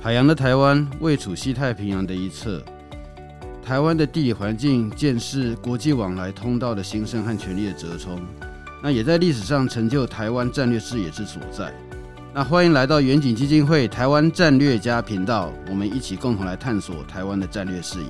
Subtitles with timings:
[0.00, 2.62] 海洋的台湾位处西太平洋的一侧，
[3.60, 8.16] 台湾的地理环境见识国际往来通道的兴盛和权力的折冲，
[8.80, 11.74] 那也在历史上成就台湾战略视野之所在。
[12.32, 18.06] 那欢迎来到远景基金会台湾战略家频道，我们一起共同来探索台湾的战略视野。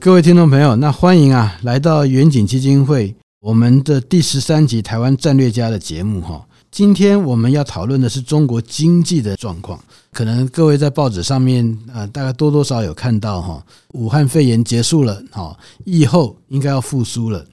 [0.00, 6.44] 各位听众朋友，那欢迎啊，来到远景基金会我们的第十三集台湾战略家的节目哈。
[6.72, 9.78] 今天我们要讨论的是中国经济的状况。
[10.12, 17.46] 可能各位在报纸上面啊，大概多多少有看到哈，武汉肺炎结束了哈，疫后应该要复苏了。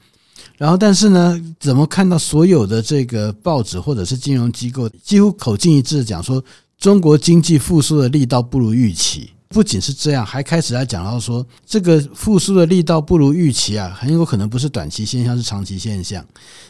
[0.58, 6.44] 然后，但是呢，怎么看到所有的这个报纸或者是金融机构几乎口径一致讲说，
[6.80, 9.30] 中国经济复苏的力道不如预期。
[9.48, 16.26] 不仅是这样，还开始来讲到说，这个复苏的力道不如预期啊，很有可能不是短期现象，是长期现象。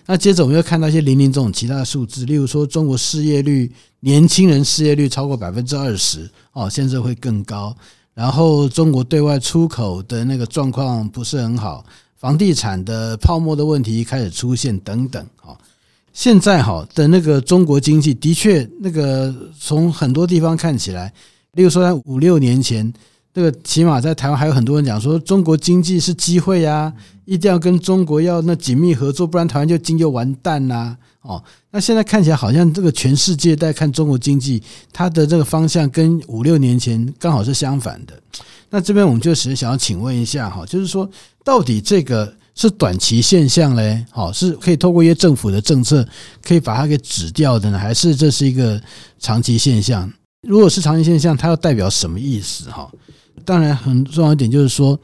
[0.05, 7.75] 那接着我们又看到一些零零总其他的数字，例如说中国失业率，年轻人失业率超过百分之二十哦，现在会更高。
[8.13, 11.83] 然后中国对外出口的那个状况不是很好，
[12.17, 15.57] 房地产的泡沫的问题开始出现等等哦。
[16.13, 21.11] 现在哈的那个中国经济的确，那个从很多地方看起来。
[21.55, 22.93] 例如说，在五六年前，
[23.33, 26.93] 这个起码在台湾还有很多人讲说，中国经济是机会呀，
[27.25, 30.95] 一定要跟中国要那紧密合作，不然台湾就经就完蛋啦。
[31.21, 34.61] 哦，那现在看起来好像这个全世界在看中国经济，
[34.93, 38.13] 它的这个方向跟五六年前刚好是相反的。
[38.69, 41.09] 那这边我们就是想要请问一下哈，就是说，
[41.43, 44.05] 到底这个是短期现象嘞？
[44.11, 46.07] 好，是可以透过一些政府的政策
[46.43, 48.79] 可以把它给止掉的呢，还是这是一个
[49.17, 50.11] 长期现象？
[50.45, 52.69] 如果是长期现象，它要代表什么意思？
[52.69, 52.89] 哈，
[53.43, 54.97] 当然很重要一点就是说，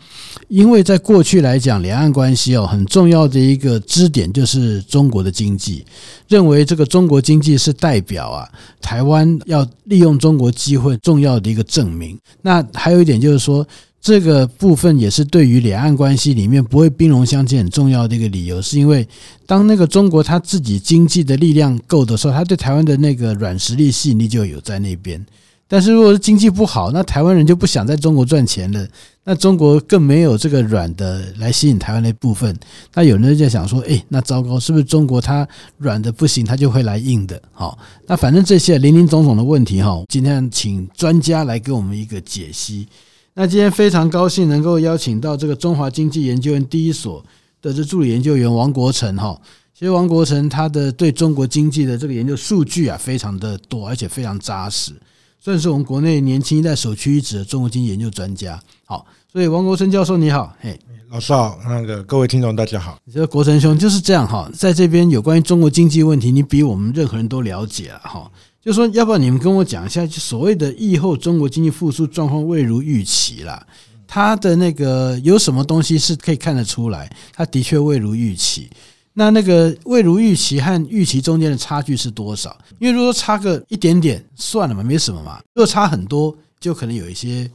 [0.48, 5.86] 因为在过去来讲，两岸关系哦，很重要的一个支点就是中国的经济，
[6.28, 12.18] 认为这个中国经济是代表啊，台湾要利用中国机会重要的一个证明。
[12.42, 13.68] 那还有一点就是说。
[14.02, 19.08] 这个部分也是对于两岸关系里面不会兵戎相见很重要的一个理由，是因为
[19.46, 25.24] 当那个中国他自己经济的力量够的时候，他对台湾的那个软实力吸引力就有在那边。
[25.68, 28.86] 但是如果是经济不好，那台湾人就不想在中国赚钱了，
[29.24, 32.54] 那中国更没有这个软的来吸引台湾的部分。
[32.96, 35.48] 那有人就在想说，哎，那糟糕，是不是中国它
[35.78, 37.42] 软的不行，它就会来硬的？
[37.54, 42.88] 好，那反正这些林林总总的问题哈，今天请专家来给我们一个解析。
[43.34, 47.24] 那今天非常高兴能够邀请到这个中华经济研究院第一所
[47.62, 49.40] 的这助理研究员王国成哈。
[49.74, 54.92] 其实王国成他的对中国经济的这个研究数据啊非常的多，而且非常扎实，
[55.40, 58.62] 算是我们国内年轻一代首屈一指的中国经济研究专家。
[58.84, 60.78] 好，所以王国成教授你好，嘿，
[61.10, 63.00] 老师好，那个各位听众大家好。
[63.06, 68.30] 你这个国成兄就是这样哈，在这边有关于中国经济问题，你比我们任何人都了解了哈。
[68.64, 73.66] 就说要不然你们跟我讲一下，就所谓的疫后中国经济复苏状况未如预期啦，
[74.08, 77.12] 它的那个有什么东西是可以看得出来？
[77.34, 78.70] 它的确未如预期。
[79.14, 82.56] 那那个未如预期和预期中间的差距是多少？
[82.80, 85.42] 因为如果差个一点点算了嘛，没什么嘛。
[85.54, 87.50] 如果差很多，就可能有一些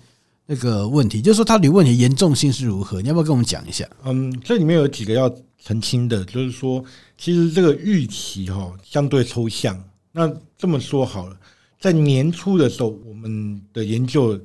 [0.47, 1.23] 那个问题。
[1.23, 3.01] 就是说它的问题严重性是如何？
[3.01, 3.89] 你要不要跟我们讲一下？
[4.05, 5.35] 嗯，这里面有几个要
[5.65, 6.85] 澄清的，就是说，
[7.17, 9.83] 其实这个预期哈相对抽象。
[10.19, 11.39] 那这么说好了，
[11.79, 14.41] 在年初的时候，我们的研究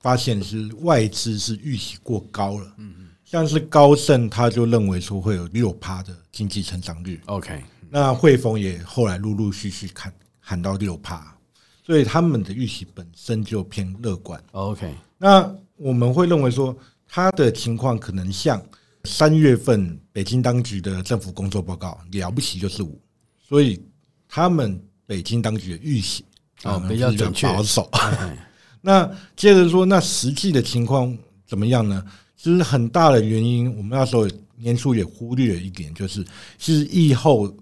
[0.00, 2.74] 发现是外资是预期过高了。
[2.78, 7.20] 嗯嗯，像是高盛他就认为说会有六趴的经济成长率。
[7.26, 11.32] OK，那汇丰也后来陆陆续续看喊到六趴，
[11.86, 14.42] 所以他们的预期本身就偏乐观。
[14.50, 18.60] OK，那我们会认为说，他的情况可能像
[19.04, 23.00] 三月份北京当局的政府工作报告，了不起就是五，
[23.38, 23.80] 所以
[24.26, 24.84] 他们。
[25.12, 26.24] 北京当局的预期
[26.62, 27.86] 啊，比较准确保守。
[28.80, 29.06] 那
[29.36, 31.14] 接着说，那实际的情况
[31.46, 32.02] 怎么样呢？
[32.34, 36.24] 其实很大的原因，我们那时候年初也忽略了一点，就是
[36.56, 37.54] 其实疫后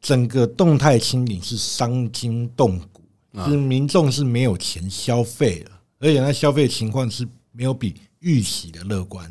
[0.00, 3.02] 整个动态清零是伤筋动骨，
[3.44, 9.30] 是民众是没有钱消费了，而且那消费情况是没有比预期的乐观。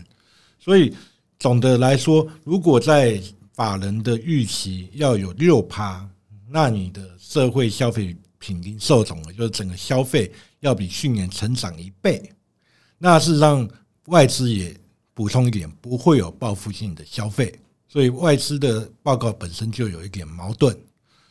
[0.60, 0.94] 所以
[1.40, 3.20] 总的来说，如果在
[3.56, 6.08] 法人的预期要有六趴，
[6.50, 12.32] 那你的社会消费品零售总额，就是整个消费要比去年成长一倍。
[12.98, 13.68] 那事实上，
[14.06, 14.76] 外资也
[15.14, 17.54] 补充一点，不会有报复性的消费，
[17.88, 20.78] 所以外资的报告本身就有一点矛盾。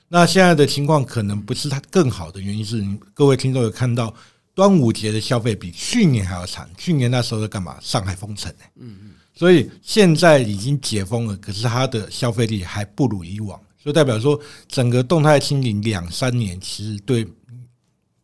[0.08, 2.84] 那现在的情况可能不是它更好的原因是，
[3.14, 4.14] 各位听众有看到
[4.54, 6.68] 端午节的消费比去年还要惨。
[6.76, 7.76] 去年那时候在干嘛？
[7.80, 8.52] 上海封城。
[8.76, 9.10] 嗯嗯。
[9.34, 13.60] 所以现在已经解封了，可是它的消费力还不如以往。
[13.86, 14.36] 就代表说
[14.66, 17.24] 整个动态清零两三年，其实对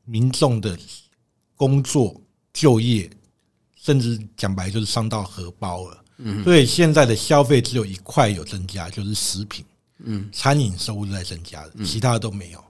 [0.05, 0.77] 民众的
[1.55, 2.21] 工作、
[2.53, 3.09] 就业，
[3.77, 6.05] 甚至讲白就是伤到荷包了。
[6.19, 9.65] 嗯，所以现在的消费只有一块有增加，就是食品。
[9.99, 12.65] 嗯，餐饮收入在增加的，其他的都没有。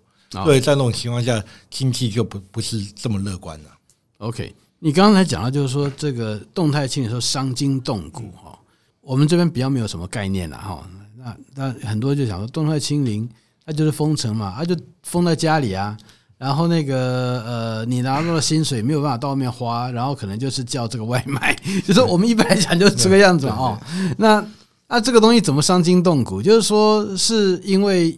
[0.45, 3.71] 所以在那种情况下，经济就不不是这么乐观了。
[4.19, 8.59] OK，你刚才讲到就是说这个动态清零说伤筋动骨哈，
[9.01, 10.87] 我们这边比较没有什么概念了哈。
[11.23, 13.29] 那那很多就想说动态清零，
[13.65, 15.97] 那就是封城嘛，他就封在家里啊。
[16.37, 21.55] 然后那个呃，你拿到了薪水没有办法到外面花，然后可能就是叫这个外卖，
[21.87, 23.81] 就是我们一般来讲就是这个样子哦。
[24.19, 24.45] 那
[24.89, 26.43] 那这个东西怎么伤筋动骨？
[26.43, 28.17] 就是说是因为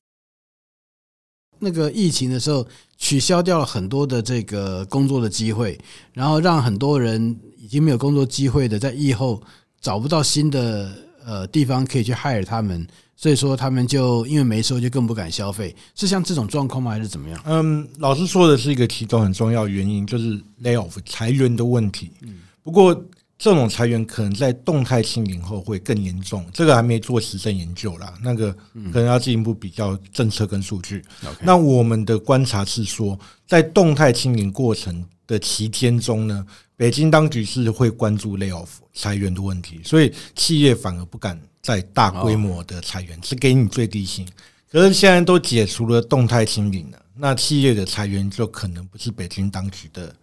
[1.58, 2.66] 那个疫情的时候
[2.96, 5.78] 取消掉了很多的这个工作的机会，
[6.14, 9.42] 然后让很多人已经没有工作机会的，在疫后
[9.82, 10.90] 找不到新的
[11.24, 12.86] 呃地方可以去 hire 他们。
[13.16, 16.90] 所以说，他们就因为没收，就更不敢消费，是像这种状况吗？
[16.90, 17.40] 还是怎么样？
[17.44, 22.10] 嗯，老师说的是一个其中很重要原因，就是 layoff 裁员的问题。
[22.22, 22.92] 嗯，不过
[23.38, 28.52] 这种裁员可能在动态清零后会更严重，这个还没做实证研究啦，那个
[28.92, 31.00] 可能要进一步比较政策跟数据。
[31.40, 33.16] 那我们的观察是说，
[33.46, 36.44] 在动态清零过程的期间中呢，
[36.76, 41.40] 北京当局是会关注 layoff 裁员的问题，所以企业反而不敢。
[41.64, 44.28] 再大规模的裁员只给你最低薪，
[44.70, 50.14] 可是现在都解除了动态清零了，那企业的裁员就可能不是北京当局的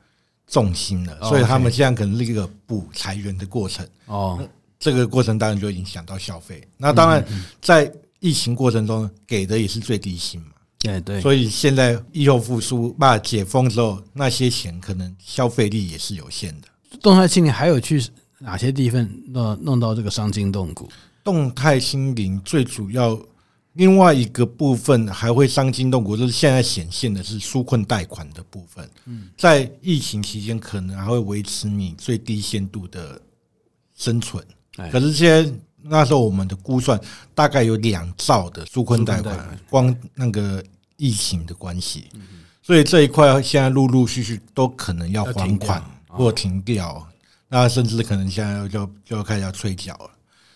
[0.45, 3.83] 重心了，所以他们现在可能是一个补裁员的过程。
[4.05, 4.47] 哦，
[4.77, 6.61] 这个过程当然就影响到消费。
[6.77, 7.25] 那当然，
[7.59, 10.51] 在疫情过程中给的也是最低薪嘛。
[10.81, 16.67] 对对，所以现在疫后复苏，把解封之后，那些钱可能消费力也是有限的。
[17.01, 18.03] 动态清零还有去
[18.39, 20.89] 哪些地方弄弄到这个伤筋动骨？
[21.23, 23.19] 动态清零最主要
[23.73, 28.89] 另外一个部分还会伤筋动骨，就是现在显现的是纾困贷款的部分。
[29.05, 33.21] 嗯，在疫情期间可能还会维持你最低限度的
[33.95, 34.43] 生存。
[34.91, 36.99] 可是现在那时候我们的估算
[37.33, 40.63] 大概有两兆的纾困贷款，光那个
[40.97, 42.09] 疫情的关系，
[42.61, 47.07] 所以这一块现在陆陆续续都可能要还款或停掉，
[47.47, 50.11] 那甚至可能现在就就要开始要催缴了。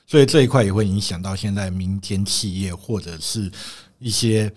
[0.08, 3.52] 所以这一块也会影响到现在民间企业或者是
[3.98, 4.52] 一些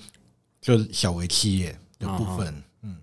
[0.60, 2.62] 就是小微企业的部分。
[2.82, 2.94] 嗯，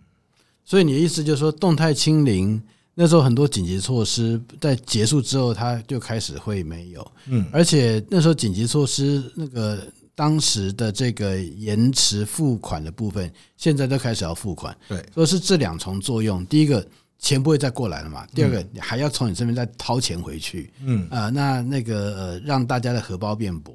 [0.63, 2.61] 所以你的意思就是说，动态清零
[2.95, 7.11] 那时候很多紧急措施在结束之后，它就开始会没有。
[7.27, 14.75] 嗯，而且那时候紧急措施那个当时的这个延迟付款的部分，现在都开始要付款。
[14.87, 16.43] 对，所以是这两重作用。
[16.47, 16.83] 第一个。
[17.17, 18.27] 钱不会再过来了嘛？
[18.35, 23.73] 第二个，你还要从你这边再掏钱回去，嗯啊，那那个呃，让大家的荷包变薄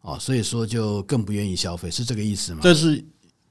[0.00, 2.60] 哦，所以说就更不愿意消费，是这个意思吗？
[2.62, 3.04] 这是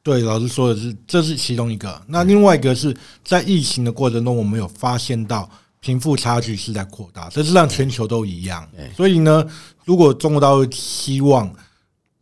[0.08, 2.02] 对老师说的是，这是其中一个。
[2.08, 2.96] 那另外一个是
[3.26, 5.50] 在疫情的过程中，我们有发现到
[5.82, 8.66] 贫富差距是在扩大，这是让全球都一样。
[8.96, 9.46] 所以呢，
[9.84, 11.54] 如果中国大陆希望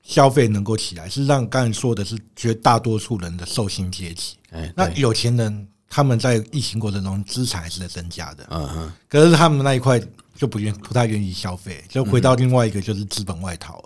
[0.02, 4.36] 消费能够起来，是让刚才说的是绝大多数人的受薪阶级，
[4.76, 5.68] 那有钱人。
[5.88, 10.02] 他们在疫情过程中资产还是在增加的，嗯哼，可是他们那一块
[10.36, 13.81] 就不愿不太愿意消费，就回到另外一个就是资本外逃，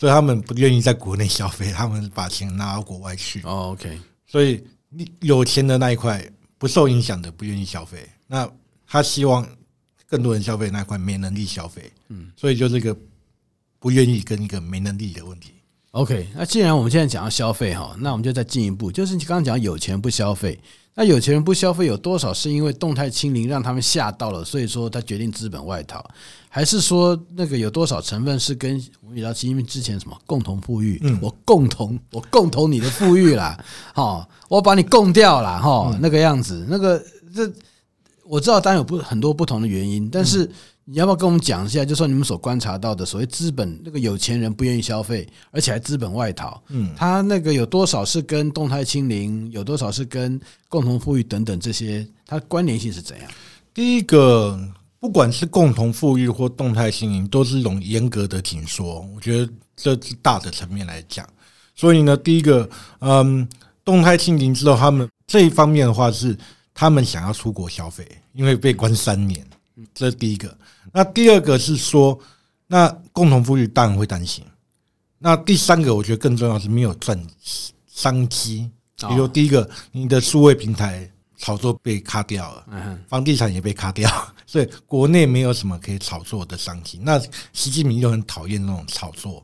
[0.00, 3.42] 所以他们不愿意在国内消费，他们把钱拿到国外去。
[3.42, 8.50] 哦，OK，所以你有钱的那一块不受影响的不愿意消费，那
[8.86, 9.46] 他希望
[10.06, 12.96] 更多人消费那一块没能力消费，嗯，所以就是一个
[13.78, 15.52] 不愿意跟一个没能力的问题。
[15.90, 20.58] OK，那既然我们现在讲到消费哈，那我们就再进一步，就是你刚刚讲有钱不消费。
[20.94, 26.04] 那有钱人不消费有多少是因为动态清零让他们吓到了，所以说他决定资本外逃，
[26.48, 33.58] 还是说那个有多少成分是跟我们比较因为之前什么共同富裕，我共同我共同你的富裕啦，
[33.94, 37.02] 哈，我把你供掉了哈，那个样子，那个
[37.34, 37.50] 这
[38.24, 40.50] 我知道当然有不很多不同的原因，但是。
[40.92, 41.84] 你要不要跟我们讲一下？
[41.84, 53.30] 就说你们所观察到的所谓资本那个有钱人不愿意消费，而且还资本外逃，嗯，他那个有多少是跟动态清零，有多少是跟共同富裕等等这些，它关联性是怎样？
[53.72, 54.58] 第一个，
[54.98, 59.06] 不管是共同富裕或动态清零，都是一种严格的紧缩。
[59.14, 61.24] 我觉得这是大的层面来讲。
[61.76, 62.68] 所以呢，第一个，
[62.98, 63.48] 嗯，
[63.84, 66.36] 动态清零之后，他们这一方面的话是
[66.74, 69.46] 他们想要出国消费，因为被关三年。
[69.94, 70.54] 这是第一个，
[70.92, 72.18] 那第二个是说，
[72.66, 74.44] 那共同富裕当然会担心。
[75.18, 77.20] 那第三个，我觉得更重要是没有赚
[77.86, 78.70] 商机。
[79.08, 84.10] 比如第一个，你的数位平台炒作被卡掉了，房地产也被卡掉，
[84.46, 86.98] 所以国内没有什么可以炒作的商机。
[87.02, 87.18] 那
[87.52, 89.42] 习近平就很讨厌那种炒作，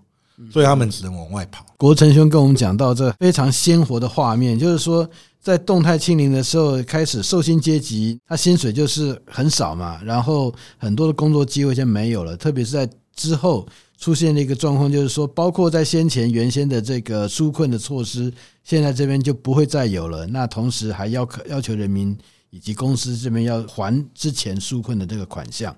[0.53, 1.65] 所以他们只能往外跑。
[1.77, 5.09] 国成兄跟我们讲到这非常鲜活的画面，就是说
[5.41, 13.67] 在动态清零的时候，开始受薪阶级他薪水就是很少嘛，然后很多的工作机会就没有了，特别是在之后。
[13.99, 18.31] 出现了一个状况，就是说，包括在先前原先的这个纾困的措施，
[18.63, 20.27] 现在这边就不会再有了。
[20.27, 22.15] 那同时还要要求人民
[22.51, 25.75] 以及公司这边要还之前纾困的这个款项。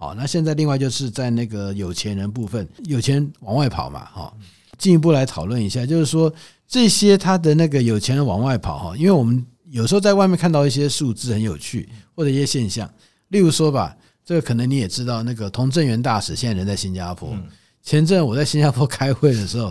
[0.00, 4.32] 好，那现在另外就是在那个有钱人部分，有钱往外跑嘛，哈。
[4.78, 6.32] 进一步来讨论一下，就是说
[6.66, 12.90] 这些他的那个有钱人往外跑，哈，因为我们有时候在外面看到一些数字很有趣，或者一些现象，
[13.28, 17.36] 例如说吧，这个可能你也知道，那个童振源大使现在人在新加坡。
[17.82, 19.70] 前阵我在新加坡开会的时候，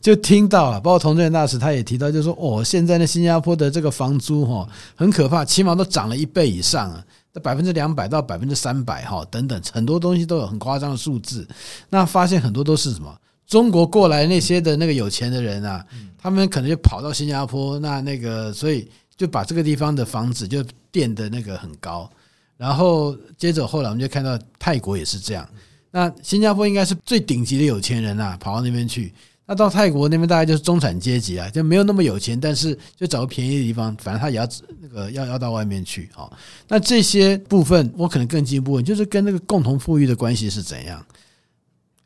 [0.00, 7.04] 就听到了，包括童振源大使他也提到，就是说哦，现在的新加坡的这个房租哈很可怕，起码都涨了一倍以上啊，
[7.40, 11.46] 百分之两百到百分之三百哈等等，很多东西都有很夸张的数字。
[11.90, 13.16] 那发现很多都是什么
[13.46, 15.84] 中国过来那些的那个有钱的人啊，
[16.18, 22.10] 他们可能就跑到新加坡，那那个所以就把这个地方的房子就垫的那个很高，
[22.56, 25.48] 然后接着后来我们就看到泰国也是这样。
[25.90, 29.12] 那新加坡应该是最顶级的有钱人啊，跑到那边去。
[29.46, 34.48] 那到泰国那边大概就是中产阶级啊，就没有那么有钱，但是就找个便宜的地方，反正他也要
[34.80, 36.28] 那个要要到外面去啊。
[36.68, 41.04] 那这些部分我可能更进一步问，就是跟那个共同富裕的关系是怎样？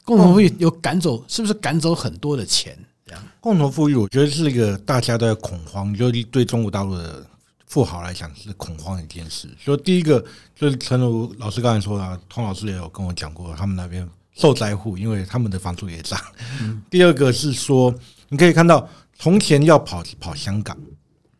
[0.04, 2.78] 共同富裕有赶走，是不是赶走很多的钱？
[3.06, 7.26] 这样共同富裕，我觉得是一个大家都在恐慌，就对中国大陆的。
[7.66, 10.18] 富豪来讲是恐慌的一件事，所以第一个
[10.56, 16.20] 就是诚如老师刚才说的，童老师也有跟我讲过，他们那边受灾户，因为他们的房租也涨。
[16.88, 17.94] 第二个是说，
[18.28, 20.76] 你可以看到从前要跑跑香港，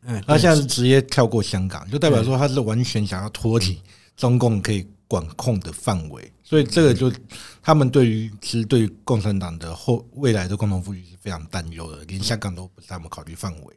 [0.04, 3.80] 嗯，他现在是直接跳过香港，就代表说他是完全想要脱离
[4.16, 7.12] 中共可以管控的范围，所以这个就
[7.62, 13.76] 他们对于其实对于共产党的后未来的共同富裕是非常担忧的，连香港都不是他们考虑范围。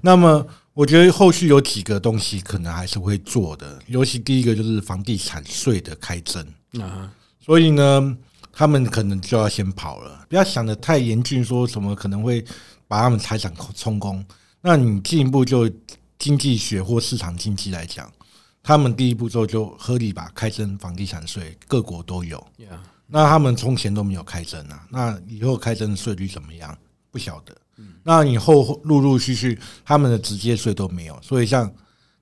[0.00, 0.46] 那么。
[0.78, 6.46] 我觉得后续有几个东西可能还是会做的，尤其第一个就是房地产税的开征
[6.80, 7.12] 啊，
[7.44, 8.16] 所以呢，
[8.58, 12.44] 他们可能就要先跑了，不要想的太严峻，说什么可能会
[12.88, 14.24] 把他们财产充公。
[14.60, 15.70] 那你进一步就
[16.18, 18.12] 经济学或市场经济来讲，
[18.60, 22.44] 他们第一步骤就合理吧，开征房地产税，各国都有。
[23.06, 26.76] 那他们从前都没有开征啊，那以后开征的税率怎么样？
[27.12, 27.56] 不晓得。
[28.02, 31.72] 那以后陆陆续续，他们的直接税都没有，所以像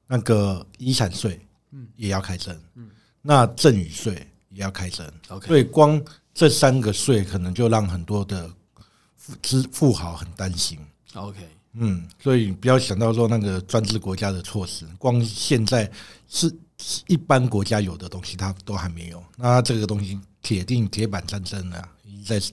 [0.07, 1.40] 那个遗产税，
[1.71, 2.90] 嗯，也要开征，嗯，
[3.23, 4.14] 那赠与税
[4.50, 5.99] 也要开征，OK，所以光
[6.37, 8.50] 这三个税可能就让很多的
[9.16, 10.78] 富富豪很担心
[11.14, 11.38] ，OK，
[11.73, 15.90] 嗯，所以不要想到说那个专制国家的措施，光现在
[16.28, 16.55] 是
[17.07, 22.47] 一般国家有的东西，它都还没有，那这个东西铁定铁板战争啊，已经在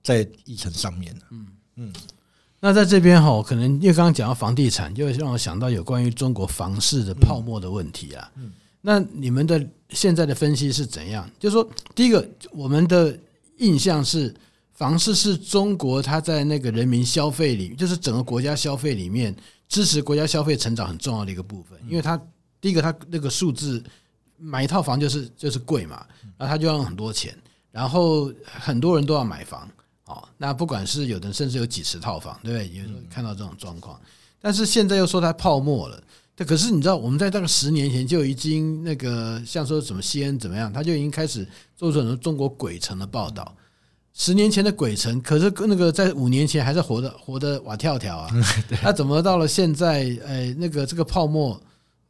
[0.00, 1.46] 在议程上面了，嗯。
[1.74, 1.92] 嗯。
[2.60, 8.30] 那在这边哈，可能因为刚刚讲到房地产，就让我想到有关于中国房市的泡沫的问题啊。
[8.86, 11.26] 那你们的现在的分析是怎样？
[11.38, 13.18] 就是说，第一个，我们的
[13.56, 14.34] 印象是
[14.74, 19.34] 房市是中国它在那个人民消费里，就是整个国家消费里面
[19.70, 21.78] 支持国家消费成长很重要的一个部分。
[21.88, 22.20] 因为它
[22.60, 23.82] 第一个，它那个数字
[24.36, 26.04] 买一套房就是就是贵嘛，
[26.36, 27.34] 然后它就要用很多钱，
[27.70, 29.66] 然后很多人都要买房。
[30.04, 32.78] 哦，那不管是有的甚至有几十套房，对不对？
[32.78, 33.98] 有看到这种状况，
[34.42, 36.02] 但是现在又说它泡沫了。
[36.36, 43.54] 这可是你知道，我们在大概十年前就已经那个像说什么西安怎么样，他就已经开始做出很多中国鬼城的报道。
[44.16, 48.30] 十年前的鬼城，可是那个在五年前还是活的活的瓦跳跳啊。
[48.82, 51.60] 那怎么到了现在，哎，那个这个泡沫，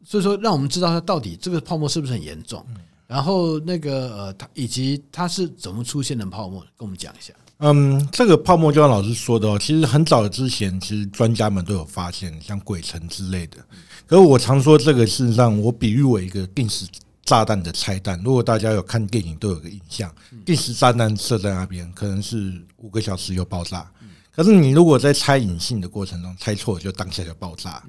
[0.05, 2.63] 所以说让我们知道它到底这个泡沫是不是很严重？
[3.07, 7.33] 然后那个呃，它以及它是怎么出现的泡沫，跟我们讲一下。
[7.59, 13.59] 嗯，这个泡沫就像老师说的哦，其实很早之前，其实专家们都有发现，像鬼城之类的。
[14.07, 16.87] 可是我常说，这个事实上，我比喻为一个定时
[17.25, 18.21] 炸弹的拆弹。
[18.23, 23.91] 如果大家有看电影，都有个印象，定时炸弹设在那边，可能是五个小时有爆炸。
[24.31, 27.81] 可是你如果在拆隐性的过程中拆错，就当下就爆炸。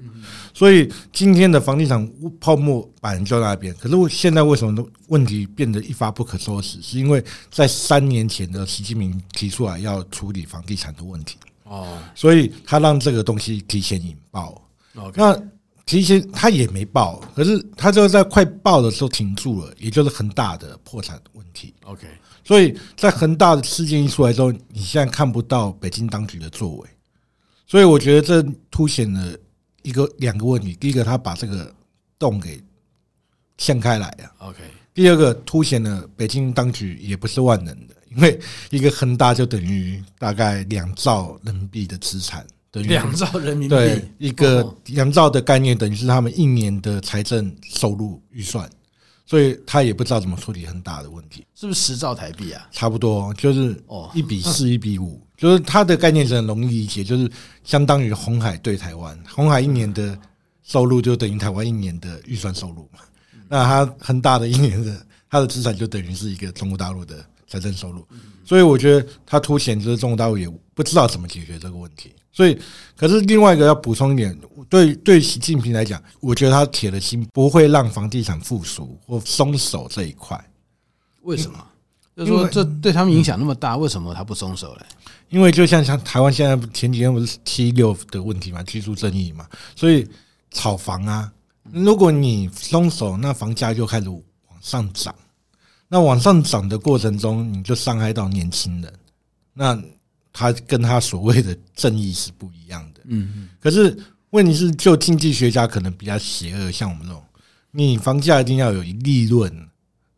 [0.54, 2.08] 所以今天的房地产
[2.40, 3.74] 泡沫板就在那边。
[3.74, 6.80] 可是我现在为什么问题变得一发不可收拾？
[6.80, 14.62] 是因为在三年前的习近平提出来要处理房地产的问题哦，所以他让这个东西提前引爆。
[15.14, 15.36] 那
[15.86, 21.72] 提前他也没爆，可是他就在快爆的时候停住了，也就是恒大的破产问题。
[21.84, 22.06] OK。
[22.44, 26.88] 所以在恒大的事件一出来之后，你现在看不到北京当局的作为，
[27.66, 29.36] 所以我觉得这凸显了
[29.82, 31.72] 一个两个问题：第一个，他把这个
[32.18, 32.60] 洞给
[33.58, 34.58] 掀开来了；OK，
[34.92, 38.40] 第二个，凸显了北京当局也不是万能的，因因为
[38.70, 43.74] 一个恒大就等于大概两兆人民币的资产，等于两兆人民币。
[43.74, 48.68] 对，一个两兆的概念等于是他们一年的财政收入预算，
[49.24, 52.68] 所以他也不知道怎么处理很大的问题，是不是十兆台币啊？
[52.70, 57.30] 差不多，就是哦，一比四，一比五，就是他的概念是很容易理解，就是
[57.64, 60.18] 相当于红海对台湾，红海一年的
[60.62, 63.00] 收入就等于台湾一年的预算收入嘛。
[63.48, 68.06] 那他很大的一年的他的资产就等于是一个中国大陆的财政收入，
[68.44, 72.12] 所以我觉得它凸显就是中国大陆也不知道怎么解决这个问题。
[72.36, 72.58] 所以，
[72.94, 74.38] 可是另外一个要补充一点，
[74.68, 80.38] 对对习近平来讲，我觉得他铁了心不会让房地产复苏或松手这一块。
[81.22, 81.66] 为什么？
[82.14, 84.82] 就是说这对他们影响那么大，为什么他不松手嘞？
[85.30, 90.06] 因为就像像台湾现在前几天不是七六的问题嘛，居住正义嘛，所以
[90.50, 91.32] 炒房啊，
[91.72, 94.22] 如果你松手，那房价就开始往
[94.60, 95.14] 上涨。
[95.88, 98.92] 那往上涨的过程中，你就伤害到年轻人，
[99.54, 99.80] 那
[100.38, 103.00] 他跟他所谓的正义是不一样的。
[103.06, 103.96] 嗯，可是
[104.28, 107.24] 问题是，就经济学家可能比较邪恶，像我们这种，
[107.70, 109.50] 你房价一定要有利润，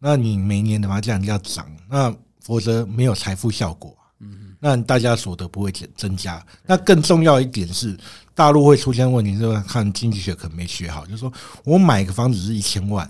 [0.01, 3.97] 那你每年的房价一定要涨，那否则没有财富效果。
[4.19, 6.45] 嗯，那大家所得不会减增加。
[6.67, 7.97] 那更重要一点是，
[8.35, 11.33] 大陆会出现问题，就是看经济学可能没学好，就是说
[11.63, 13.09] 我买个房子是一千万。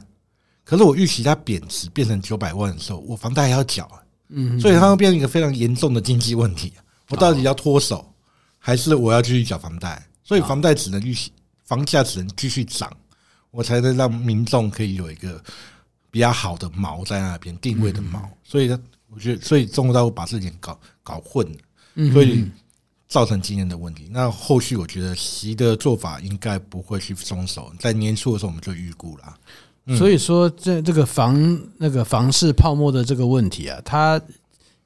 [0.63, 3.97] 可是我预期它贬值变成九百万的时候，我房贷还要缴啊，
[4.29, 6.75] 嗯，所以它会变成一个非常严重的经济问题。
[7.11, 8.07] 我到底要脱手，
[8.59, 10.03] 还是我要继续缴房贷？
[10.25, 11.33] 所以房贷只能预期，
[11.65, 12.95] 房价只能继续涨，
[13.51, 15.43] 我才能让民众可以有一个
[16.11, 18.21] 比较好的锚在那边定位的锚。
[18.45, 22.47] 所以呢，我觉得，所以中国大陆把这点搞搞混了，所以
[23.09, 24.07] 造成今天的问题。
[24.11, 29.35] 那后续我觉得习的做法应该不会去松手，在年初的时候我们就预估了。
[29.97, 34.21] 所以说，这这个房那个房市泡沫的这个问题啊，它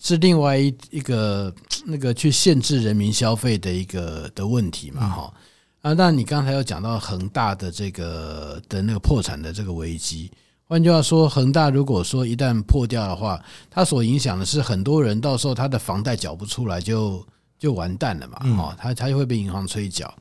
[0.03, 1.55] 是另外一一个
[1.87, 5.35] 那个去限制人民消费的一个的问题嘛，哈
[5.83, 5.93] 啊。
[5.93, 10.31] 那你刚才有讲到恒大的这个的那个破产的这个危机，
[10.67, 17.25] 换句话说，恒大如果说一旦破掉的话，它所影响的是很多人到时候他的房贷缴不出来就
[17.59, 20.13] 就完蛋了嘛，哈，他他就会被银行催缴，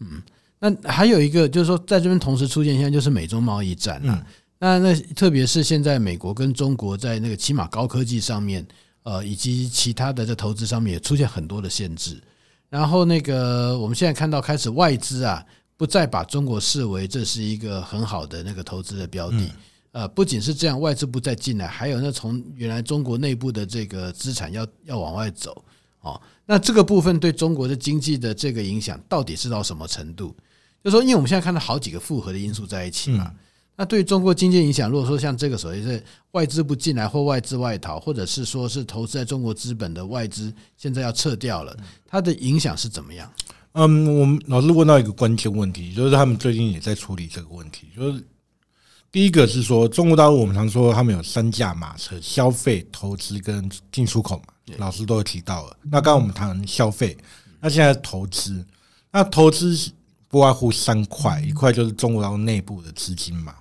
[0.00, 0.22] 嗯。
[0.60, 4.26] 那还有一个就是说，在这边同时出现，现在就是美中贸易战了。
[4.58, 8.66] 那那特别是现在美国跟中国在那个起码高科技上面，
[9.04, 12.20] 呃，以及其他的在投资上面也出现很多的限制。
[12.68, 15.44] 然后那个我们现在看到开始外资啊，
[15.76, 19.50] 不再把中国视为这是一个很好的那个投资的标的。
[19.92, 25.64] 呃，不仅是这样，外资不再进来，还有那从原来中国内部的这个资产要要往外走。
[26.00, 30.34] 哦，那这个部分对中国的经济的这个影响到底是到什么程度？
[30.82, 33.32] 就说，因为我们现在看到好几个复合的因素在一起嘛，
[33.76, 43.28] 那对中国经济影响，如果说像这个所谓是外资不进来或外资外逃，或者是说是投资在中国资本的外资现在要撤掉了，它的影响是怎么样？
[43.72, 47.88] 嗯，我们老师问到一个关键问题，就是他们最近也在处理这个问题。
[47.96, 48.24] 就是
[49.10, 54.54] 第一个是说，中国大陆我们常说他们有三驾马车：消费、投资跟进出口嘛。
[54.76, 55.76] 老师都有提到了。
[55.82, 57.16] 那刚刚我们谈消费，
[57.60, 58.64] 那现在投资，
[59.10, 59.90] 那投资。
[60.34, 63.54] 不外乎三块，一块就是中国大陆内部的资金嘛，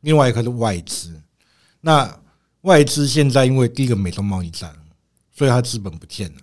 [0.00, 1.14] 另外一块是外资。
[1.80, 2.12] 那
[2.62, 4.74] 外资现在因为第一个美中贸易战，
[5.32, 6.40] 所以它资本不见了，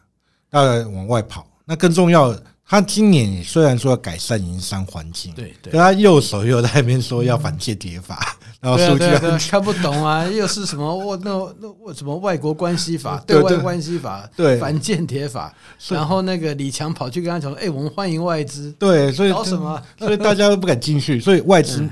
[0.49, 1.45] 大概往外跑。
[1.65, 8.37] 那更重要的，他今年虽然说要改善营商环境，对，可他右手又在那边说要反间谍法。
[8.63, 9.03] 然后数据
[9.49, 15.53] 看不懂啊，又是什么我那那我什么外国关系法、对外关系法、对反间谍法，
[15.89, 19.83] 然后那个李强跑去跟他讲说：“哎，我们欢迎外资。”对，所以搞什么？
[19.99, 21.85] 所以大家都不敢进去， 所以外资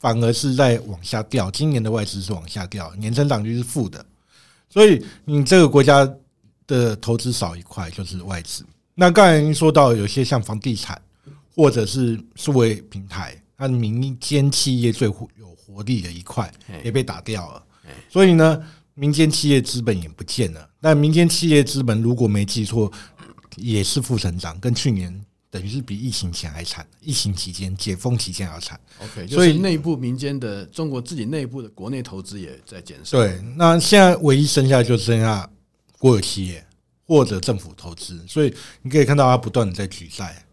[0.00, 1.48] 反而是在往下掉。
[1.52, 4.04] 今年的外资是往下掉，年增长率是负的，
[4.68, 6.10] 所以你这个国家
[6.66, 8.64] 的投资少一块就是外资。
[8.96, 11.00] 那刚才您说到有些像房地产
[11.54, 15.30] 或者是数位平台，它民间企业最有。
[15.72, 16.52] 活力的一块
[16.84, 17.64] 也被打掉了，
[18.10, 18.62] 所以呢，
[18.94, 20.68] 民间企业资本也不见了。
[20.80, 22.90] 但民间企业资本如果没记错，
[23.56, 26.86] 也是负成长，跟去年等于是比疫情前还惨。
[27.00, 28.80] 疫情期间、解封期间还要惨。
[28.98, 33.18] OK，所以内部民间的中国自己内部的国内投资也在减少。
[33.18, 35.48] 对，那现在唯一剩下就剩下
[35.98, 36.66] 国有企业
[37.06, 38.18] 或者政府投资。
[38.26, 40.44] 所以你可以看到它不断的在举债，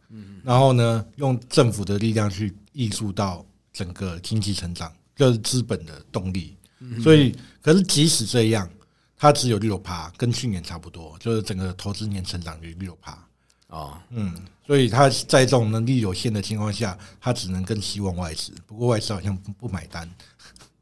[0.43, 4.91] 然后呢，用政府的力量去溢注到整个经济成长。
[5.19, 6.55] 就是资本的动力，
[7.03, 8.69] 所以可是即使这样，
[9.17, 13.12] 它只有六趴，跟去年差不多，就是整个投资年成长率六趴。
[13.67, 14.34] 啊，嗯，
[14.65, 20.10] 所以它在这种能力有限的情况下，它只能更希望外资，不过外资好像不不买单。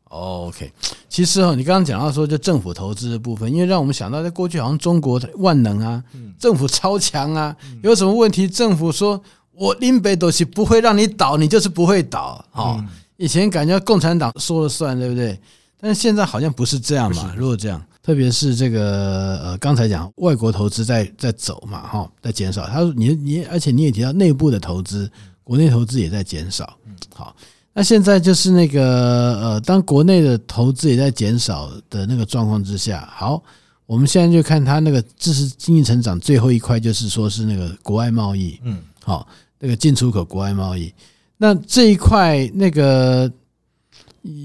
[0.04, 0.71] OK，
[1.10, 6.02] 其实哦，你刚刚讲到说就政府投资的部分，因为让我们想到在过去好像中国万能啊，
[6.39, 9.21] 政府超强啊，有什么问题政府说
[9.52, 12.45] 我林北都是不会让你倒，你就是不会倒。
[12.54, 12.82] 哦，
[13.17, 15.39] 以前感觉共产党说了算，对不对？
[15.80, 17.34] 但是现在好像不是这样嘛。
[17.38, 22.65] 如果这样，特别是这个呃，刚才讲外国投资在在走嘛，哈，在减少。
[22.65, 25.10] 他说你你，而且你也提到内部的投资，
[25.43, 26.77] 国内投资也在减少。
[27.13, 27.36] 好。
[27.73, 33.39] 那现在就是那个呃，当国内的投资也在减少的那个状况之下，好，
[33.86, 39.27] 我们现在就看它那个支持经济成长最后一块，就是说是那个国外贸易，嗯，好，
[39.60, 40.91] 那个进出口国外贸易。
[41.38, 43.32] 那这一块，那个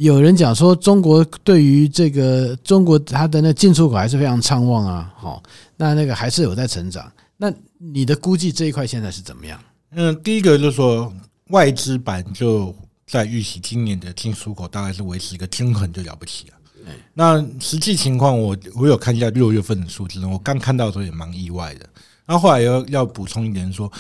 [0.00, 5.42] 有人讲说，中国对于这个中国它的那进出口还是非常畅旺啊，好，
[5.76, 7.11] 那那个还是有在成长。
[7.37, 9.61] 那你的估计这一块现在是怎么样？
[9.92, 11.12] 嗯，第一个就是说
[11.48, 12.74] 外资版就。
[13.05, 16.55] 在预期今年的进出口大概是维持一个均衡就了不起了。
[17.12, 21.87] 那实际情况，我我有看一下六月份的数字，我刚看到的时候也蛮意外的。
[22.24, 23.92] 那后来要要补充一点说，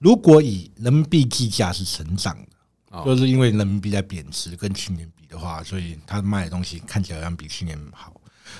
[0.00, 2.36] 如果以人民币计价是成长
[2.90, 8.12] 的，就是因为人民币在贬值，跟去年比的话，所以他卖的东西看起来好像比去年好。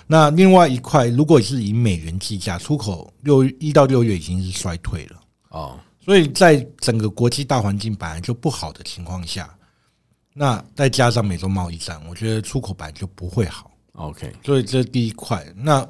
[0.07, 5.81] 那另外一块，如果是以美元计价，出口六一到六月已经是衰退了哦。
[5.99, 9.53] 所以在整个国际大环境本来就不好的情况下。
[10.33, 13.71] 那再加上美洲贸易战，我觉得出口本来就不会好。
[13.95, 15.45] OK，所以这是第一块。
[15.57, 15.87] 那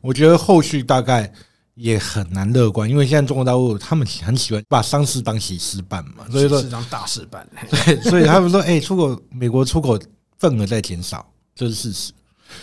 [0.00, 1.30] 我觉得后续大概
[1.74, 7.46] 也很难乐观，因为现在中国大陆他们很喜欢把丧事当喜事办嘛，所以说是当大事办。
[7.70, 9.98] 对，所以他们说，哎，出口美国出口
[10.38, 12.12] 份额在减少，这是事实。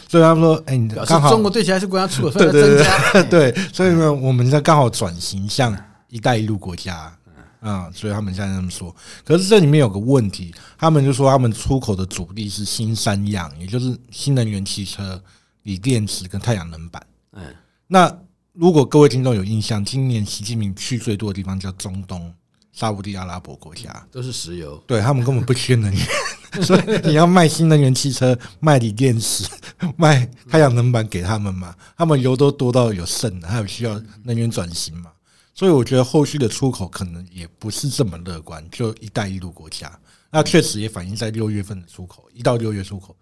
[0.08, 5.76] 所以他们说，哎，刚好中国对其他国家出口 份额增加，对，所以呢，我们在刚好转型向
[6.10, 7.14] “一带一路”国家。
[7.62, 8.96] 啊，所以他们现在这么说。
[9.26, 15.22] 可是这里面有个问题，他们就说他们出口的主力是新三样，也就是新能源汽车、
[15.64, 17.06] 锂电池跟太阳能板。
[17.34, 17.44] 嗯，
[17.86, 18.18] 那
[18.60, 22.30] 如果各位听众有印象，今年习近平去最多的地方叫中东、
[22.74, 24.76] 沙乌地阿拉伯国家，都是石油。
[24.86, 26.06] 对，他们根本不缺能源，
[26.62, 29.48] 所以你要卖新能源汽车、卖锂电池、
[29.96, 31.74] 卖太阳能板给他们嘛？
[31.96, 35.10] 他们油都多到有剩的，还有需要能源转型嘛？
[35.56, 39.90] 所以我觉得后续的出口可能也不是这么乐观，就“一带一路”国家，
[40.30, 43.16] 那确实也反映在六月份的出口，一到六月出口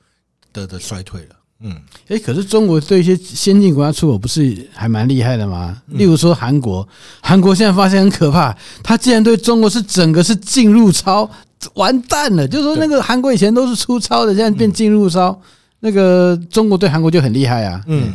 [0.52, 1.36] 的的衰退了。
[1.60, 1.76] 嗯，
[2.08, 5.82] 哎，可是中国对一些先进国家出口不是还蛮厉害的吗？
[5.88, 6.88] 例如说韩国，
[7.22, 11.30] 韩国现在发现很可怕，他竟然对中国是整个是进入超，
[11.74, 12.48] 完蛋了！
[12.48, 15.40] 就是说那个韩国以前都是出超的，现在变进入超，
[15.80, 17.84] 那个中国对韩国就很厉害啊。
[17.88, 18.14] 嗯，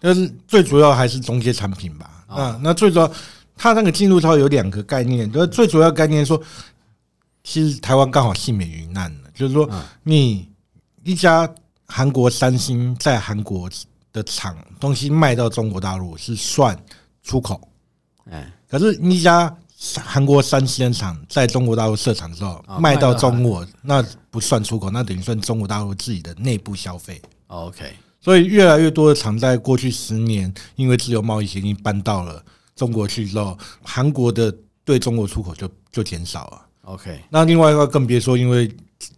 [0.00, 2.10] 但是最主要还是中介产品吧。
[2.26, 3.10] 啊，那最主要。
[3.56, 6.42] 它那个进入超有两个概念，就是最主要概念说，
[7.44, 9.70] 其实台湾刚好幸免于难了，就是说
[10.02, 10.48] 你
[11.04, 11.48] 一家
[11.86, 13.68] 韩国三星在韩国
[14.12, 16.78] 的厂东西卖到中国大陆是算
[17.22, 17.60] 出口，
[18.30, 19.54] 哎，可是一家
[20.02, 27.20] 韩国三星厂在中国大陆设厂之后卖到中国，那不算出口，那等于算中国大陆自己的内部消费。
[27.48, 32.42] OK，所以越来越多的厂在过去十年因为自由贸易协定搬到了。
[32.76, 34.52] 中国去之后，韩国的
[34.84, 36.66] 对中国出口就就减少了。
[36.82, 38.68] OK，那另外一个更别说，因为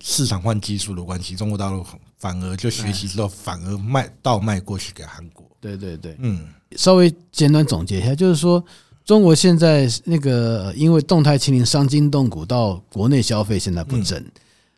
[0.09, 1.85] 市场换技术的关系，中国大陆
[2.17, 5.45] 反而就学习之后，反而卖倒卖过去给韩国。
[5.61, 8.65] 对对对，嗯，稍微简短总结一下，就是说，
[9.05, 14.25] 中国现在那个因为动态清零伤筋动骨，到国内消费现在不振，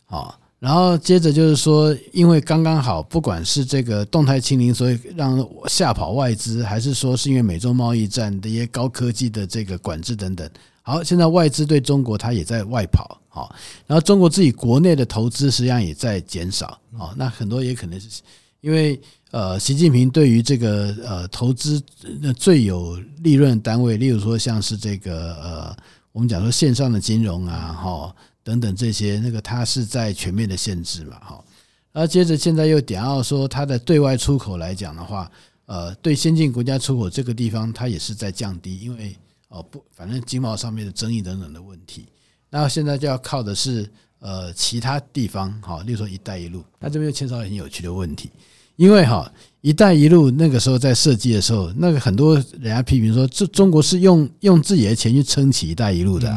[0.07, 0.35] 啊。
[0.59, 10.51] 然后接着就是说，因为刚刚好，不管是这个动态清零，所以让吓跑外资，还是说是因为美洲贸易战的一些高科技的这个管制等等，
[10.89, 13.55] 好，现在外资对中国它也在外跑，好，
[13.87, 18.23] 然后中国自己国内的投资实际上也在减少，好，那很多也可能是
[18.63, 18.99] 因为
[19.31, 21.79] 呃，习近平对于这个呃投资
[22.23, 25.77] 那最有利润单位，例如说像是这个呃，
[26.11, 28.15] 我们讲说线上的金融啊，哈。
[28.45, 31.45] 等等这些，那个它是在全面的限制嘛，哈，
[31.93, 35.31] 然后接着现在又点到说，它的对外出口来讲的话，
[35.67, 39.15] 呃，对先进国家出口这个地方，它也是在降低，因为
[39.49, 42.07] 哦不，反正经贸上面的争议等等的问题，
[42.51, 43.89] 那现在就要靠的是
[44.21, 48.31] 呃其他地方，哈，例如说“一带一路”，那这边又牵扯到很有趣的问题，
[48.77, 49.31] 因为哈
[49.63, 56.31] “一带一路”那个时候在设计的时候，那个很多人家批评说，这中国是用用自己的钱去撑起“一带一路”的。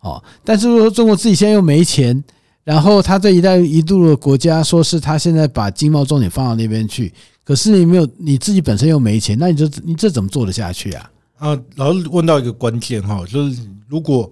[0.00, 2.22] 哦，但是说中国自己现在又没钱，
[2.64, 7.12] 然后他这一带一路的国家说是他现在把经贸重点放到那边去，
[7.44, 11.10] 可是你没有你自己本身又没钱，那你就你这怎么做得下去啊？
[11.38, 14.30] 啊，然后问到一个关键哈，就是如果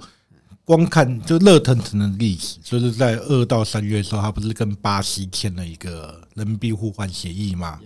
[0.64, 7.80] 光看就热腾腾的历史，就是在二到三月的时候，他不是跟巴西签了一个人民币互换协议吗？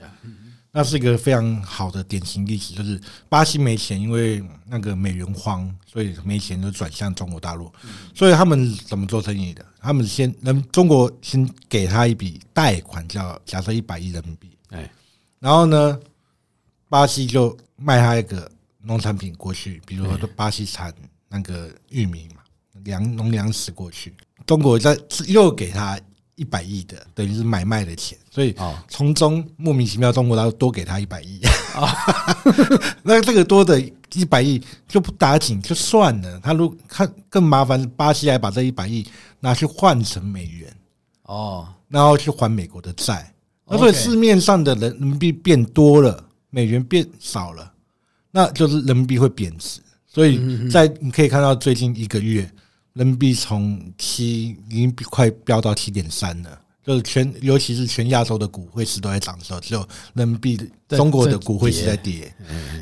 [0.73, 7.71] 那是一个非常好的典型例子，就是巴西没钱，因为那个美元荒，所以没钱就转向中国大陆。
[8.15, 9.67] 所以他们怎么做生意的？
[9.81, 14.89] 他们先，人中国先给他一笔贷款，叫假设一百亿人民币，哎，
[15.41, 15.99] 然后呢，
[16.89, 18.49] 巴西就卖他一个
[18.83, 20.93] 农产品过去，比如说巴西产
[21.29, 22.43] 那个玉米嘛。
[22.85, 24.15] 粮农粮食过去，
[24.47, 26.01] 中国再又给他
[26.35, 28.57] 一百亿的，等于是买卖的钱，所以
[28.89, 31.43] 从中莫名其妙，中国他多给他一百亿，
[33.03, 33.79] 那这个多的
[34.15, 39.07] 一百亿就不打紧就算了，他如他更麻烦，巴西还把这一百亿
[39.41, 40.75] 拿去换成美元，
[41.25, 43.31] 哦，然后去还美国的债，
[43.67, 47.71] 那所以市面上的人民币变多了，美元变少了，
[48.31, 52.51] 那就是人民币会贬值，所以在你可以看到最近一个月。
[52.95, 62.35] 人民币从七已经快飙到七点三了，就是全，尤其是全亚洲的股汇市都在涨的时候，只有人民币中国的股汇市在跌，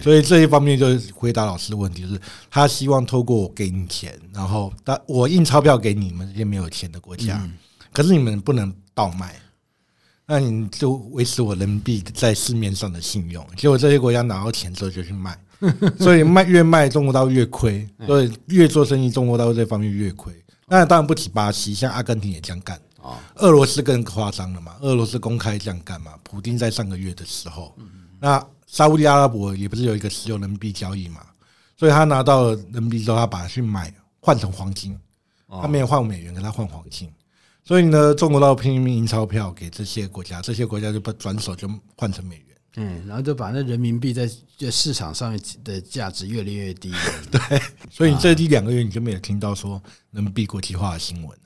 [0.03, 2.19] 所以这一方面就是回答老师的问题，就是
[2.51, 7.47] 他希望透过我给你钱，然后但我印钞票给你们这些没有钱的国家，
[7.93, 9.37] 可是你们不能倒卖，
[10.29, 15.37] 那你就维持我人民币在市面上的信用，结果这些国家拿到钱之后就去卖。
[15.99, 20.33] 所以卖越卖中国大陆越亏，所以越做生意中国大陆这方面越亏。
[20.69, 22.81] 那当然不止巴西，像阿根廷也这样干。
[23.37, 24.77] 俄罗斯更夸张了嘛？
[24.83, 26.13] 俄罗斯公开这样干嘛？
[26.23, 27.75] 普京在上个月的时候，
[28.21, 31.23] 那沙乌地阿拉伯也不是有一个石油人民币交易嘛？
[31.77, 34.97] 所以他拿到人民币之后，他把它去买换成黄金，
[35.49, 37.11] 他没有换美元，跟他换黄金。
[37.69, 42.45] 所以呢，中国大陆拼命印钞票给这些国家，这些国家就把转手就换成美元。
[42.77, 44.27] 嗯，然后就把那人民币在
[44.57, 46.91] 这市场上面的价值越来越低。
[47.31, 51.39] 对，所以这一两个月你就没有听到说人民币国际化的新闻。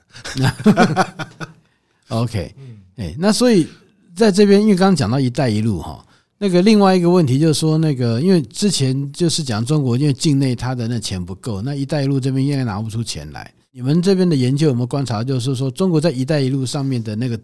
[2.07, 2.55] OK，
[2.95, 3.67] 哎，那所以
[4.15, 6.05] 在这边，因为刚刚讲到“一带一路”哈，
[6.37, 13.53] 那个另外一个问题就是说，那个因为之前就是讲中国因为境内它的那钱不够，那“一带一路”这边应该拿不出钱来。
[13.75, 17.39] 你们这边的研究有没有观察，就是说中国在“一带一路”上面的那个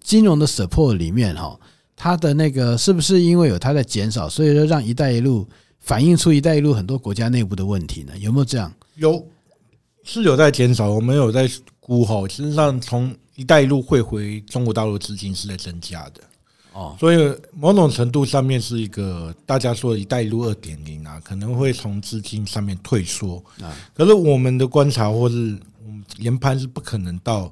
[0.00, 1.58] 金融的 support 里面哈？
[1.96, 5.44] 它的那个是不是因为有它在减少，所以说让“一带一路”
[5.80, 8.16] 反映出“一带一路”很多国家内部的问题呢？
[8.18, 8.72] 有没有这样？
[8.94, 9.26] 有，
[10.04, 10.88] 是有在减少。
[10.92, 16.20] 我们有在估哈，实际上从“一带一路”汇回中国大陆资金是在增加的
[16.74, 16.94] 哦。
[17.00, 23.74] 所以某种程度上面是一个大家说“一带一路”二点零啊，可能会从资金上面退缩啊。
[23.94, 27.50] 可是我们的观察或是我们研判是不可能到。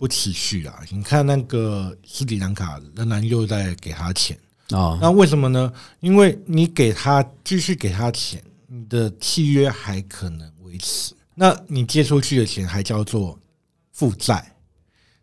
[0.00, 0.80] 不持续啊！
[0.90, 4.34] 你看那个斯里兰卡仍然又在给他钱
[4.70, 5.70] 啊，那为什么呢？
[6.00, 11.12] 因为你给他继续给他钱，你的契约还可能维持。
[11.34, 13.38] 那你借出去的钱还叫做
[13.92, 14.50] 负债。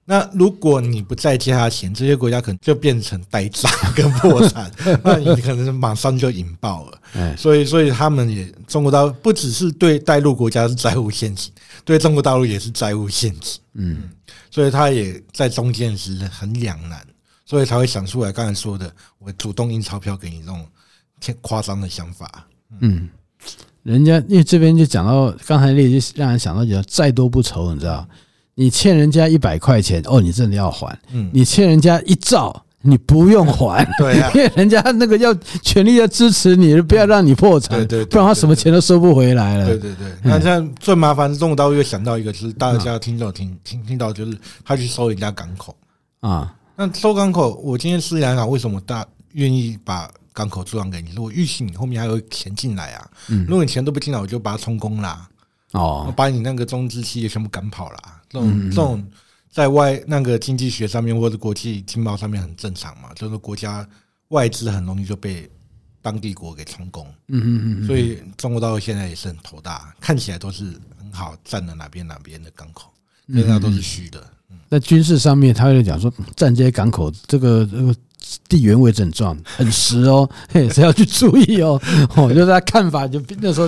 [0.10, 4.72] 那如果你不再借他钱，这些国家可能就变成呆账跟破产，
[5.04, 7.36] 那你可能马上就引爆了。
[7.36, 11.52] 所以，所以他们也中国大陆不只是对带入国家是债务陷阱，
[11.84, 13.60] 对中国大陆也是债务陷阱。
[13.74, 14.10] 嗯。
[14.50, 17.06] 所以他也在中间是很两难，
[17.46, 18.90] 所以才会想出来刚才说的，
[19.20, 20.66] 我主动印钞票给你这种
[21.20, 22.48] 挺夸张的想法。
[22.80, 23.10] 嗯，
[23.84, 28.08] 人家因为这边就讲到刚才那句让人想到，叫债多不愁，你知道，
[28.60, 32.64] 你欠人家一百块钱，哦，你真的要还；嗯你欠人家一兆。
[32.82, 39.66] 你不用还， 对， 因为人家那个要全力要支持你，不要让你破产，对对，不然他什么钱都收不回来了。
[39.66, 45.76] 对对对，那这样最麻烦，中国大陆又想到一个，就是大家听到听听听到，就是他去收人家港口
[46.22, 46.56] 啊。
[46.78, 51.10] 那收港口，我今天斯里兰卡为什么大愿意把港口租让给你？
[51.14, 53.06] 如果预期你后面还有钱进来啊，
[53.48, 55.28] 如果你钱都不进来，我就把它充公啦，
[55.78, 57.98] 哦，把你那个中资企业全部赶跑了。
[58.30, 59.08] 这种这种。
[59.50, 63.88] 在外那个经济学上面或者国际经贸上面很正常嘛，就是国家
[64.28, 65.50] 外资很容易就被
[66.00, 70.66] 当地国给充公，嗯嗯嗯，所以中国大陆现在也是很头大，看起来都是
[71.00, 72.92] 很好占了哪边哪边的港口，
[73.26, 74.24] 那那都是虚的。
[74.70, 77.96] 在军事上面，他会讲说占这些港口，这个这个
[78.48, 81.82] 地缘位置很重，很实哦，嘿，是要去注意哦。
[82.16, 83.68] 我，就是他看法就那时候。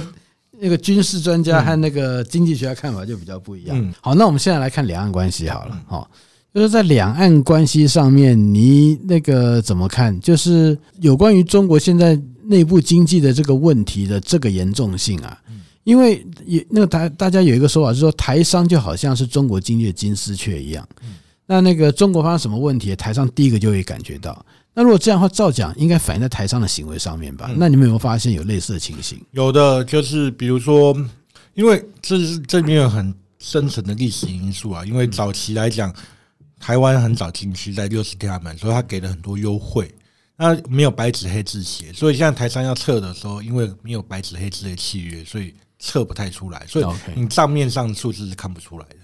[0.59, 3.93] 那个军事专家和那个经济学家看法就比较不一样。
[4.01, 5.81] 好，那我们现在来看两岸关系好了。
[5.87, 6.09] 好，
[6.53, 10.19] 就是在两岸关系上面，你那个怎么看？
[10.19, 15.37] 就是有关于中国现在内部经济的这个问题的这个严重性啊。
[15.85, 20.87] 因为也那个台大家有一个说法是说，台商就好像是中国经济的金丝雀一样。
[21.47, 24.45] 那那个中国发生什么问题，台商第一个就会感觉到。
[24.79, 27.51] 那如果这样的话，照讲应该反映在台商的行为上面吧？
[27.57, 29.21] 那你们有没有发现有类似的情形？
[29.31, 30.95] 有的，就是比如说
[31.53, 34.85] 因为这是这边有很深层的历史因素啊。
[34.85, 35.93] 因为早期来讲，
[36.61, 39.93] 台湾很早进去，在六十天安门，所以他给了很多优惠。
[40.37, 46.65] 那没有白纸黑字写，所以现在台商要撤的时候，因为没有白纸黑字的契约，所以测不太出来。
[46.65, 48.98] 所以你账面上数字是看不出来的。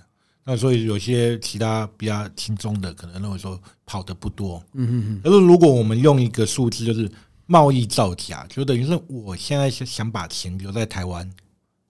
[0.47, 4.63] 那所以有些其他比较轻松的，可能认为说跑的不多。
[4.73, 5.21] 嗯嗯嗯。
[5.23, 7.11] 可是如果我们用一个数字，就是
[7.47, 11.27] 贸易造假，就等于是我现在想把钱留在台湾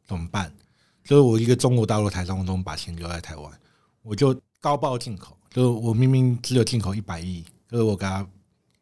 [0.07, 0.49] 怎么办？
[1.03, 3.51] 就是我一个中国大陆台商，我怎么把钱留在台湾？
[4.01, 8.25] 我就高报进口，就是我明明只有进口一百亿，可是我给他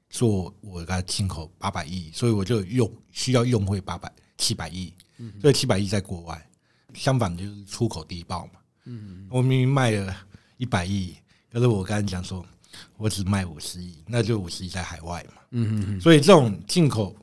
[0.10, 4.94] 做，我给他进口八百亿，所以我就用需要用回八百七百亿，
[5.42, 6.50] 所以七百亿在国外。
[6.94, 8.54] 相反就是出口低报嘛。
[8.86, 10.16] 嗯，我明明卖了
[10.58, 11.16] 一百亿，
[11.52, 12.46] 可是我刚才讲说，
[12.98, 15.42] 我只卖五十亿，那就五十亿在海外嘛。
[15.52, 17.16] 嗯嗯，所以这种进口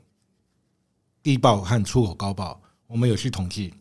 [1.21, 3.73] 低报和出口高报，我们有去统计，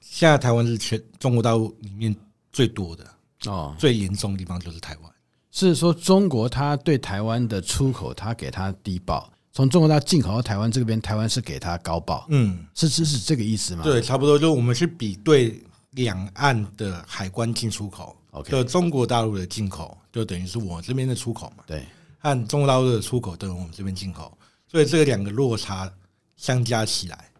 [0.00, 2.14] 现在台湾是全中国大陆里面
[2.52, 3.04] 最多的
[3.46, 5.12] 哦，最严重的地方就是台湾。
[5.50, 12.26] 是说中国它对台湾的出口，它给它低报，从中国大陆进口到台湾这边，台湾是给它高报。
[12.28, 13.82] 嗯，是是是这个意思吗？
[13.82, 15.60] 对，差不多，就我们去比对。
[15.94, 21.64] 两岸的海关进出口，OK，就中国大陆的进口，就等于是我这边的出口嘛。
[21.66, 21.84] 对，
[22.18, 25.92] 和中国大陆的出口等于我们这边进口，所以这个两个落差
[26.36, 27.30] 相加起来，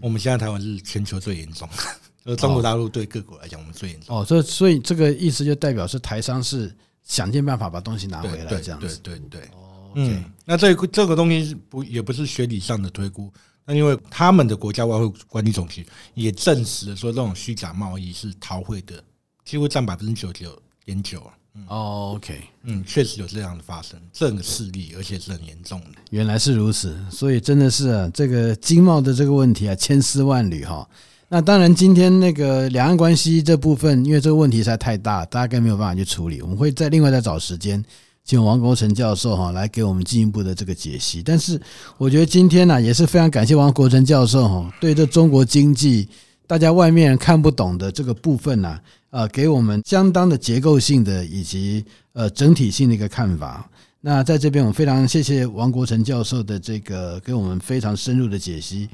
[0.00, 1.76] 我们现在台湾是全球最严重的。
[2.24, 4.16] 就中国大陆对各国来讲，我们最严重。
[4.16, 6.72] 哦，所以所以这个意思就代表是台商是
[7.02, 8.98] 想尽办法把东西拿回来，这样子。
[8.98, 9.40] 对对对。
[9.54, 13.32] 哦，嗯，那这这个东西不也不是学理上的推估。
[13.64, 19.02] 那因为他们的国家外汇管理总局也证实了说，这种虚假贸易是逃汇的，
[19.44, 21.22] 几乎占百分之九十九点九。
[21.68, 25.88] 哦，OK，嗯，确实有这样的发生，这个事例，而且是很严重的。
[26.08, 30.88] 原来是如此，所以真的是啊，这个经贸的这个问题啊，千丝万缕哈。
[31.28, 37.84] 那当然，今天那个两岸关系这部分，因为这个问题实在太大，大家更没有办法去处理，我们会再另外再找时间。
[38.24, 41.60] 请王国成教授哈来给我们进一步的这个解析，但是
[41.98, 46.08] 我觉得今天呢也是非常感谢王国成教授哈，对这中国经济
[46.46, 48.78] 大家外面看不懂的这个部分呢，
[49.10, 53.68] 呃，给我们相当的结构性的以及呃整体性的一个看法。
[54.00, 58.88] 那在这边我非常谢谢王国成教授的这个给我们非常深入的解析。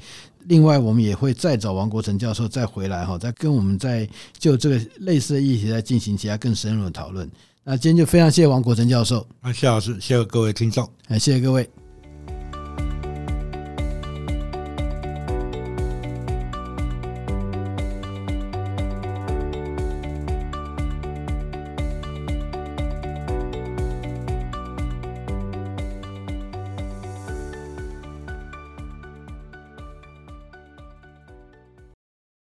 [0.45, 7.29] 另外，我们也会再找王国成教授再回来哈，再跟我们再就这个类似的议题来进行其他更深入的讨论。
[7.63, 11.69] 那今天就非常谢谢王国成教授，啊，谢老师，谢谢各位听众，哎，谢谢各位。